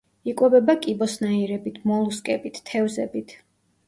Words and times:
იკვებება 0.31 0.75
კიბოსნაირებით, 0.85 1.77
მოლუსკებით, 1.91 2.57
თევზებით. 2.71 3.35